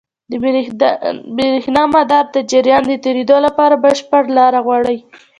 د 0.29 0.33
برېښنا 1.37 1.83
مدار 1.95 2.25
د 2.35 2.37
جریان 2.51 2.83
د 2.87 2.93
تېرېدو 3.05 3.37
لپاره 3.45 3.81
بشپړ 3.83 4.23
لاره 4.37 4.59
غواړي. 4.65 4.97